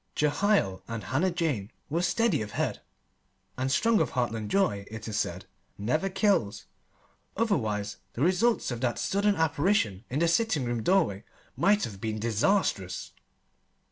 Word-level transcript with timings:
Jehiel 0.15 0.81
and 0.87 1.03
Hannah 1.03 1.29
Jane 1.29 1.71
were 1.87 2.01
steady 2.01 2.41
of 2.41 2.53
head 2.53 2.81
and 3.55 3.71
strong 3.71 4.01
of 4.01 4.13
heartland 4.13 4.49
joy, 4.49 4.83
it 4.89 5.07
is 5.07 5.19
said, 5.19 5.45
never 5.77 6.09
kills; 6.09 6.65
otherwise, 7.37 7.97
the 8.13 8.23
results 8.23 8.71
of 8.71 8.81
that 8.81 8.97
sudden 8.97 9.35
apparition 9.35 10.03
in 10.09 10.17
the 10.17 10.27
sitting 10.27 10.65
room 10.65 10.81
doorway 10.81 11.23
might 11.55 11.83
have 11.83 12.01
been 12.01 12.17
disastrous. 12.17 13.11